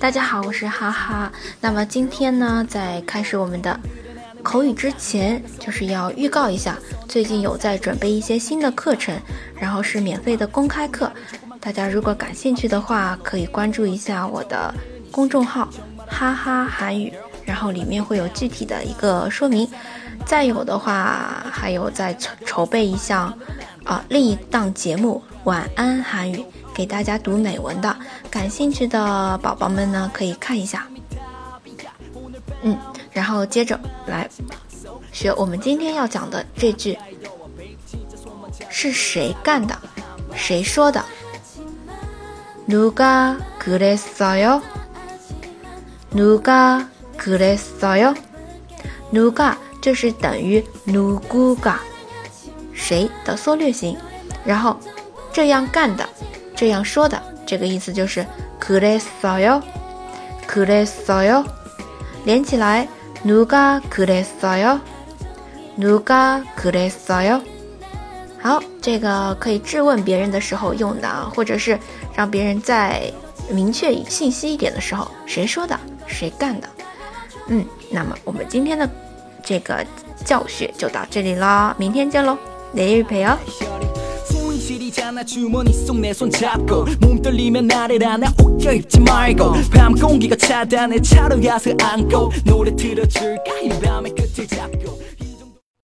[0.00, 1.32] 大家好，我是哈哈。
[1.60, 3.78] 那么今天呢，在开始我们的
[4.42, 6.76] 口语之前，就是要预告一下，
[7.08, 9.18] 最近有在准备一些新的课程，
[9.56, 11.10] 然后是免费的公开课。
[11.58, 14.74] 大家如果感兴趣的话，可以关注一下我的
[15.10, 15.70] 公众号
[16.07, 17.13] “哈哈韩语”，
[17.45, 19.67] 然后里面会有具体的一个说明。
[20.25, 23.33] 再有的话，还有在筹筹备一项
[23.83, 26.37] 啊另一档节目《晚安韩语》。
[26.71, 27.93] 给大家读美文的，
[28.29, 30.87] 感兴趣的宝宝们呢，可以看一下。
[32.61, 32.77] 嗯，
[33.11, 34.29] 然后接着来
[35.11, 36.97] 学我们今天要讲的这句，
[38.69, 39.77] 是谁干的？
[40.35, 41.03] 谁说的？
[42.65, 44.61] 누가그랬어 요？
[46.13, 48.15] 누가그랬어 요？
[49.11, 51.77] 누가就是等于누구 가，
[52.73, 53.97] 谁的缩略型，
[54.45, 54.77] 然后
[55.31, 56.07] 这样干的。
[56.55, 58.25] 这样说的这个意思就是
[58.59, 59.61] 그랬어 요，
[60.45, 61.45] 그랬어 요，
[62.25, 62.87] 连起来
[63.23, 64.79] 누가그랬어 요，
[65.77, 67.41] 누가그랬어 요。
[68.41, 71.79] 好，这个可以质问别人的时候用的，或者是
[72.13, 73.11] 让别人再
[73.51, 76.67] 明确信息一点的时候，谁说的，谁干的。
[77.47, 78.89] 嗯，那么我们今天的
[79.43, 79.85] 这个
[80.23, 82.37] 教学就到这里啦，明天见喽，
[82.73, 83.37] 내일陪哦。
[84.59, 90.35] 시리잖아 주머니 속 내 손 잡고 몸 떨리면 나를 안아 웃겨 있지 말고 밤 공기가
[90.35, 94.99] 차단해 차로 가서 안고 노래 틀어줄까 이 밤의 끝을 잡고